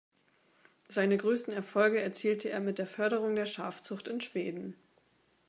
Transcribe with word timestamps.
Seine 0.89 1.15
größten 1.15 1.53
Erfolge 1.53 2.01
erzielte 2.01 2.49
er 2.49 2.59
mit 2.59 2.79
der 2.79 2.87
Förderung 2.87 3.35
der 3.35 3.45
Schafzucht 3.45 4.07
in 4.07 4.19
Schweden. 4.19 4.75